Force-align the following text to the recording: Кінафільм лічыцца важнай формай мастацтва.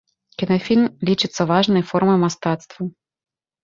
Кінафільм 0.41 0.87
лічыцца 1.11 1.41
важнай 1.53 1.87
формай 1.93 2.17
мастацтва. 2.27 2.93